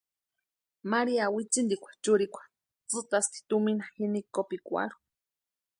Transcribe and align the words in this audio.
María 0.91 1.25
witsintikwa 1.33 1.91
churikwa 2.03 2.43
tsïtasti 2.89 3.39
tumina 3.47 3.85
jini 3.95 4.19
kopikwarhu. 4.35 4.99